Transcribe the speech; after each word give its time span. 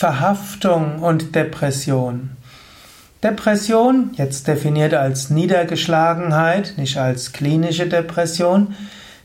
Verhaftung 0.00 1.00
und 1.00 1.34
Depression. 1.34 2.30
Depression, 3.22 4.12
jetzt 4.14 4.48
definiert 4.48 4.94
als 4.94 5.28
Niedergeschlagenheit, 5.28 6.78
nicht 6.78 6.96
als 6.96 7.34
klinische 7.34 7.86
Depression. 7.86 8.74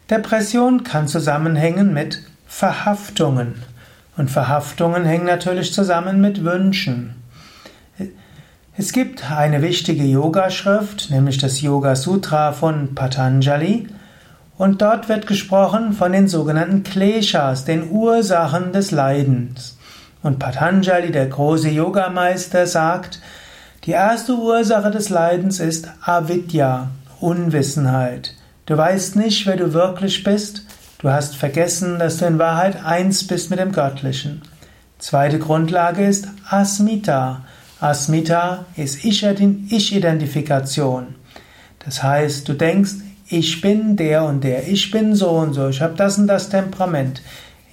Depression 0.09 0.83
kann 0.83 1.07
zusammenhängen 1.07 1.93
mit 1.93 2.23
Verhaftungen. 2.46 3.63
Und 4.17 4.29
Verhaftungen 4.29 5.05
hängen 5.05 5.27
natürlich 5.27 5.73
zusammen 5.73 6.19
mit 6.19 6.43
Wünschen. 6.43 7.15
Es 8.76 8.92
gibt 8.92 9.31
eine 9.31 9.62
wichtige 9.62 10.03
Yogaschrift, 10.03 11.10
nämlich 11.10 11.37
das 11.37 11.62
Yoga 11.62 11.96
Sutra 11.96 12.51
von 12.51 12.96
Patanjali. 12.96 13.87
Und 14.57 14.81
dort 14.81 15.07
wird 15.07 15.26
gesprochen 15.26 15.94
von 15.94 16.12
den 16.12 16.27
sogenannten 16.27 16.84
Kleshas, 16.84 17.63
den 17.63 17.89
Ursachen 17.91 18.73
des 18.73 18.91
Leidens. 18.91 19.74
Und 20.26 20.39
Patanjali, 20.39 21.12
der 21.12 21.27
große 21.27 21.70
Yogameister, 21.70 22.65
sagt, 22.65 23.20
die 23.84 23.91
erste 23.91 24.34
Ursache 24.34 24.89
des 24.89 25.09
Leidens 25.09 25.59
ist 25.59 25.88
Avidya, 26.01 26.89
Unwissenheit. 27.20 28.34
Du 28.65 28.75
weißt 28.75 29.17
nicht, 29.17 29.45
wer 29.45 29.55
du 29.55 29.73
wirklich 29.73 30.23
bist. 30.23 30.65
Du 30.98 31.11
hast 31.11 31.35
vergessen, 31.35 31.99
dass 31.99 32.17
du 32.17 32.25
in 32.25 32.39
Wahrheit 32.39 32.84
eins 32.84 33.27
bist 33.27 33.51
mit 33.51 33.59
dem 33.59 33.71
Göttlichen. 33.71 34.41
Zweite 34.98 35.38
Grundlage 35.38 36.07
ist 36.07 36.27
Asmita. 36.49 37.43
Asmita 37.79 38.65
ist 38.76 39.05
Ich-Identifikation. 39.05 41.13
Das 41.85 42.01
heißt, 42.01 42.49
du 42.49 42.53
denkst, 42.53 42.93
ich 43.27 43.62
bin 43.62 43.95
der 43.95 44.23
und 44.23 44.43
der, 44.43 44.67
ich 44.67 44.89
bin 44.89 45.13
so 45.13 45.29
und 45.29 45.53
so, 45.53 45.70
ich 45.70 45.81
habe 45.81 45.93
das 45.95 46.17
und 46.17 46.26
das 46.26 46.49
Temperament, 46.49 47.21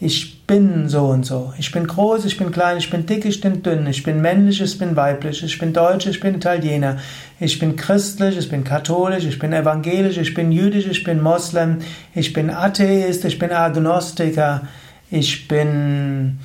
ich 0.03 0.47
bin 0.49 0.89
so 0.89 1.07
und 1.07 1.25
so. 1.25 1.55
Ich 1.59 1.71
bin 1.71 1.87
groß, 1.87 2.25
ich 2.25 2.37
bin 2.37 2.51
klein, 2.51 2.77
ich 2.77 2.91
bin 2.91 3.07
dick, 3.07 3.25
ich 3.25 3.41
bin 3.41 3.63
dünn, 3.63 3.87
ich 3.87 4.03
bin 4.03 4.21
männlich, 4.21 4.61
ich 4.61 4.77
bin 4.77 4.97
weiblich, 4.97 5.45
ich 5.45 5.57
bin 5.59 5.73
Deutsch, 5.73 6.07
ich 6.07 6.19
bin 6.19 6.35
Italiener, 6.35 6.99
ich 7.39 7.61
bin 7.61 7.77
christlich, 7.77 8.37
ich 8.37 8.49
bin 8.49 8.65
katholisch, 8.65 9.25
ich 9.25 9.39
bin 9.39 9.53
evangelisch, 9.53 10.19
ich 10.19 10.35
bin 10.35 10.51
jüdisch, 10.51 10.87
ich 10.87 11.05
bin 11.05 11.23
Moslem, 11.23 11.79
ich 12.17 12.33
bin 12.33 12.51
Atheist, 12.51 13.25
ich 13.25 13.39
bin 13.39 13.53
Agnostiker, 13.53 14.63
ich 15.09 15.47
bin 15.47 16.41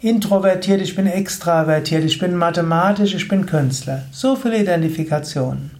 introvertiert, 0.00 0.82
ich 0.82 0.94
bin 0.94 1.06
extravertiert, 1.06 2.04
ich 2.04 2.18
bin 2.18 2.36
mathematisch, 2.36 3.14
ich 3.14 3.26
bin 3.26 3.46
Künstler. 3.46 4.02
So 4.12 4.36
viele 4.36 4.58
Identifikationen. 4.58 5.70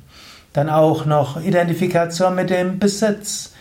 Dann 0.55 0.71
auch 0.71 1.05
noch 1.05 1.39
Identifikation 1.43 2.35
mit 2.35 2.49
dem 2.49 2.79
Besitz 2.79 3.53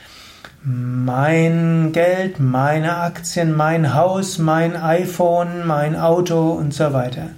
mein 0.63 1.91
Geld, 1.91 2.39
meine 2.39 2.97
Aktien, 2.97 3.55
mein 3.55 3.95
Haus, 3.95 4.37
mein 4.37 4.75
iPhone, 4.75 5.65
mein 5.65 5.95
Auto 5.95 6.51
und 6.51 6.71
so 6.73 6.93
weiter. 6.93 7.29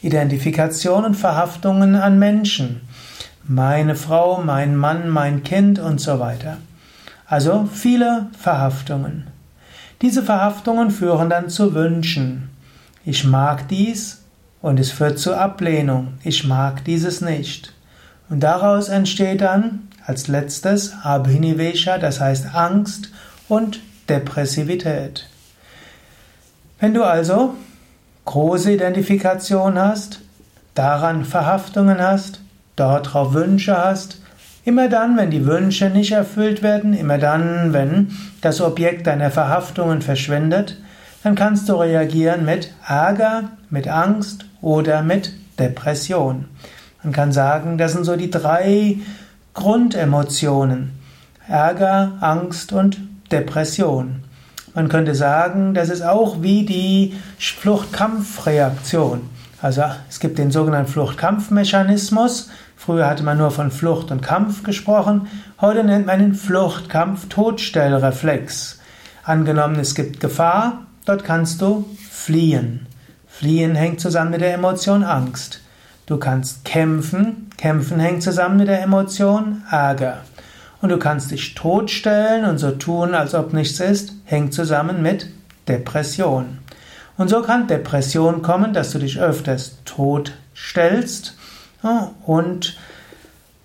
Identifikation 0.00 1.04
und 1.04 1.16
Verhaftungen 1.16 1.96
an 1.96 2.18
Menschen. 2.18 2.80
Meine 3.44 3.94
Frau, 3.94 4.42
mein 4.42 4.74
Mann, 4.74 5.10
mein 5.10 5.42
Kind 5.42 5.78
und 5.78 6.00
so 6.00 6.18
weiter. 6.18 6.56
Also 7.26 7.68
viele 7.70 8.28
Verhaftungen. 8.38 9.26
Diese 10.00 10.22
Verhaftungen 10.22 10.90
führen 10.90 11.28
dann 11.28 11.50
zu 11.50 11.74
Wünschen. 11.74 12.48
Ich 13.04 13.24
mag 13.24 13.68
dies 13.68 14.22
und 14.62 14.80
es 14.80 14.90
führt 14.92 15.18
zu 15.18 15.34
Ablehnung. 15.34 16.14
Ich 16.22 16.46
mag 16.46 16.84
dieses 16.84 17.20
nicht. 17.20 17.74
Und 18.30 18.40
daraus 18.40 18.88
entsteht 18.88 19.42
dann 19.42 19.85
als 20.06 20.28
letztes 20.28 20.94
Abhinivesha, 21.02 21.98
das 21.98 22.20
heißt 22.20 22.54
Angst 22.54 23.10
und 23.48 23.80
Depressivität. 24.08 25.28
Wenn 26.78 26.94
du 26.94 27.02
also 27.02 27.54
große 28.24 28.72
Identifikation 28.72 29.78
hast, 29.78 30.20
daran 30.74 31.24
Verhaftungen 31.24 32.00
hast, 32.00 32.40
dort 32.76 33.12
drauf 33.12 33.32
Wünsche 33.32 33.76
hast, 33.76 34.20
immer 34.64 34.88
dann, 34.88 35.16
wenn 35.16 35.30
die 35.30 35.46
Wünsche 35.46 35.90
nicht 35.90 36.12
erfüllt 36.12 36.62
werden, 36.62 36.92
immer 36.92 37.18
dann, 37.18 37.72
wenn 37.72 38.12
das 38.42 38.60
Objekt 38.60 39.06
deiner 39.06 39.30
Verhaftungen 39.30 40.02
verschwindet, 40.02 40.76
dann 41.22 41.34
kannst 41.34 41.68
du 41.68 41.74
reagieren 41.74 42.44
mit 42.44 42.72
Ärger, 42.86 43.50
mit 43.70 43.88
Angst 43.88 44.44
oder 44.60 45.02
mit 45.02 45.32
Depression. 45.58 46.46
Man 47.02 47.12
kann 47.12 47.32
sagen, 47.32 47.78
das 47.78 47.92
sind 47.92 48.04
so 48.04 48.16
die 48.16 48.30
drei 48.30 48.98
Grundemotionen. 49.56 50.92
Ärger, 51.48 52.12
Angst 52.20 52.72
und 52.74 52.98
Depression. 53.32 54.22
Man 54.74 54.90
könnte 54.90 55.14
sagen, 55.14 55.72
das 55.72 55.88
ist 55.88 56.02
auch 56.02 56.42
wie 56.42 56.66
die 56.66 57.14
Fluchtkampfreaktion. 57.38 59.22
Also 59.62 59.84
es 60.10 60.20
gibt 60.20 60.36
den 60.38 60.50
sogenannten 60.50 60.92
Fluchtkampfmechanismus. 60.92 62.50
Früher 62.76 63.06
hatte 63.06 63.22
man 63.22 63.38
nur 63.38 63.50
von 63.50 63.70
Flucht 63.70 64.10
und 64.10 64.20
Kampf 64.20 64.62
gesprochen. 64.62 65.26
Heute 65.58 65.84
nennt 65.84 66.04
man 66.04 66.18
den 66.18 66.34
Fluchtkampf-Todstellreflex. 66.34 68.78
Angenommen, 69.24 69.80
es 69.80 69.94
gibt 69.94 70.20
Gefahr, 70.20 70.82
dort 71.06 71.24
kannst 71.24 71.62
du 71.62 71.88
fliehen. 72.10 72.86
Fliehen 73.26 73.74
hängt 73.74 74.02
zusammen 74.02 74.32
mit 74.32 74.42
der 74.42 74.52
Emotion 74.52 75.02
Angst. 75.02 75.62
Du 76.06 76.18
kannst 76.18 76.64
kämpfen. 76.64 77.50
Kämpfen 77.56 77.98
hängt 77.98 78.22
zusammen 78.22 78.58
mit 78.58 78.68
der 78.68 78.82
Emotion 78.82 79.62
Ärger. 79.70 80.18
Und 80.80 80.90
du 80.90 80.98
kannst 80.98 81.32
dich 81.32 81.54
totstellen 81.54 82.44
und 82.44 82.58
so 82.58 82.70
tun, 82.70 83.14
als 83.14 83.34
ob 83.34 83.52
nichts 83.52 83.80
ist, 83.80 84.12
hängt 84.24 84.54
zusammen 84.54 85.02
mit 85.02 85.26
Depression. 85.66 86.58
Und 87.16 87.28
so 87.28 87.42
kann 87.42 87.66
Depression 87.66 88.42
kommen, 88.42 88.72
dass 88.72 88.92
du 88.92 88.98
dich 88.98 89.18
öfters 89.18 89.78
totstellst. 89.84 91.36
Und 92.24 92.76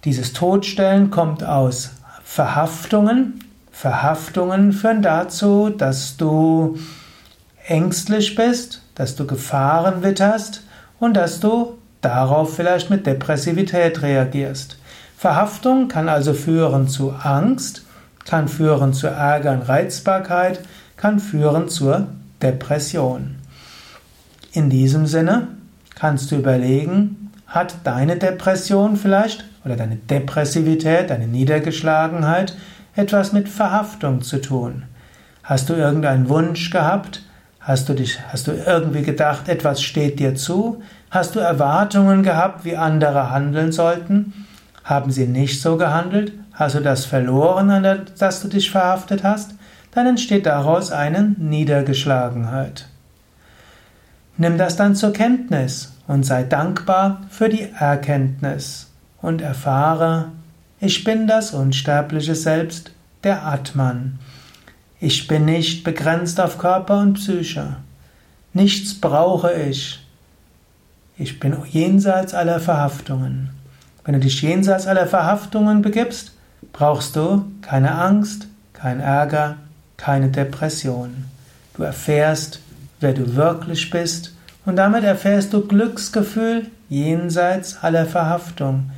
dieses 0.03 0.33
Totstellen 0.33 1.11
kommt 1.11 1.43
aus 1.43 1.91
Verhaftungen. 2.23 3.43
Verhaftungen 3.71 4.73
führen 4.73 5.01
dazu, 5.01 5.69
dass 5.69 6.17
du 6.17 6.79
ängstlich 7.67 8.35
bist, 8.35 8.81
dass 8.95 9.15
du 9.15 9.27
Gefahren 9.27 10.01
witterst 10.01 10.63
und 10.99 11.15
dass 11.15 11.39
du 11.39 11.77
darauf 12.01 12.55
vielleicht 12.55 12.89
mit 12.89 13.05
Depressivität 13.05 14.01
reagierst. 14.01 14.77
Verhaftung 15.17 15.87
kann 15.87 16.09
also 16.09 16.33
führen 16.33 16.87
zu 16.87 17.11
Angst, 17.11 17.85
kann 18.25 18.47
führen 18.47 18.93
zu 18.93 19.07
Ärger 19.07 19.51
und 19.53 19.61
Reizbarkeit, 19.61 20.59
kann 20.97 21.19
führen 21.19 21.69
zur 21.69 22.07
Depression. 22.41 23.35
In 24.51 24.69
diesem 24.69 25.05
Sinne 25.05 25.47
kannst 25.95 26.31
du 26.31 26.37
überlegen, 26.37 27.31
hat 27.47 27.75
deine 27.83 28.17
Depression 28.17 28.97
vielleicht 28.97 29.45
oder 29.63 29.75
deine 29.75 29.95
Depressivität, 29.95 31.09
deine 31.09 31.27
Niedergeschlagenheit 31.27 32.55
etwas 32.95 33.33
mit 33.33 33.47
Verhaftung 33.47 34.21
zu 34.21 34.41
tun? 34.41 34.83
Hast 35.43 35.69
du 35.69 35.73
irgendeinen 35.73 36.29
Wunsch 36.29 36.69
gehabt? 36.69 37.23
Hast 37.59 37.89
du 37.89 37.93
dich, 37.93 38.19
hast 38.29 38.47
du 38.47 38.51
irgendwie 38.53 39.03
gedacht, 39.03 39.47
etwas 39.47 39.83
steht 39.83 40.19
dir 40.19 40.35
zu? 40.35 40.81
Hast 41.11 41.35
du 41.35 41.39
Erwartungen 41.39 42.23
gehabt, 42.23 42.63
wie 42.63 42.77
andere 42.77 43.31
handeln 43.31 43.73
sollten? 43.73 44.47
Haben 44.85 45.11
sie 45.11 45.27
nicht 45.27 45.61
so 45.61 45.75
gehandelt? 45.75 46.31
Hast 46.53 46.75
du 46.75 46.79
das 46.79 47.03
verloren, 47.03 47.69
an 47.69 48.05
das 48.17 48.41
du 48.41 48.47
dich 48.47 48.71
verhaftet 48.71 49.21
hast? 49.21 49.53
Dann 49.91 50.07
entsteht 50.07 50.45
daraus 50.45 50.93
eine 50.93 51.35
Niedergeschlagenheit. 51.37 52.87
Nimm 54.37 54.57
das 54.57 54.77
dann 54.77 54.95
zur 54.95 55.11
Kenntnis 55.11 55.91
und 56.07 56.25
sei 56.25 56.43
dankbar 56.43 57.23
für 57.29 57.49
die 57.49 57.67
Erkenntnis 57.77 58.89
und 59.21 59.41
erfahre, 59.41 60.31
ich 60.79 61.03
bin 61.03 61.27
das 61.27 61.51
unsterbliche 61.51 62.35
Selbst, 62.35 62.91
der 63.25 63.45
Atman. 63.45 64.17
Ich 65.01 65.27
bin 65.27 65.43
nicht 65.43 65.83
begrenzt 65.83 66.39
auf 66.39 66.57
Körper 66.57 66.99
und 66.99 67.15
Psyche. 67.15 67.75
Nichts 68.53 68.99
brauche 68.99 69.51
ich. 69.51 69.99
Ich 71.17 71.39
bin 71.39 71.55
jenseits 71.69 72.33
aller 72.33 72.59
Verhaftungen. 72.59 73.49
Wenn 74.03 74.13
du 74.13 74.19
dich 74.19 74.41
jenseits 74.41 74.87
aller 74.87 75.07
Verhaftungen 75.07 75.81
begibst, 75.81 76.33
brauchst 76.73 77.15
du 77.15 77.45
keine 77.61 77.95
Angst, 77.95 78.47
kein 78.73 78.99
Ärger, 78.99 79.57
keine 79.97 80.29
Depression. 80.29 81.25
Du 81.75 81.83
erfährst, 81.83 82.61
wer 82.99 83.13
du 83.13 83.35
wirklich 83.35 83.89
bist 83.89 84.35
und 84.65 84.75
damit 84.75 85.03
erfährst 85.03 85.53
du 85.53 85.67
Glücksgefühl 85.67 86.67
jenseits 86.89 87.83
aller 87.83 88.05
Verhaftung. 88.05 88.91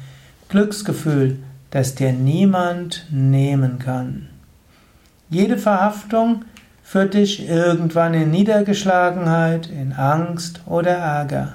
Glücksgefühl, 0.49 1.39
das 1.71 1.95
dir 1.95 2.13
niemand 2.13 3.05
nehmen 3.09 3.79
kann. 3.79 4.29
Jede 5.29 5.57
Verhaftung 5.57 6.45
führt 6.83 7.15
dich 7.15 7.47
irgendwann 7.47 8.13
in 8.13 8.29
Niedergeschlagenheit, 8.29 9.67
in 9.67 9.93
Angst 9.93 10.61
oder 10.65 10.91
Ärger. 10.91 11.53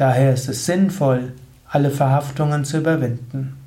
Daher 0.00 0.32
ist 0.32 0.48
es 0.48 0.64
sinnvoll, 0.64 1.32
alle 1.68 1.90
Verhaftungen 1.90 2.64
zu 2.64 2.78
überwinden. 2.78 3.58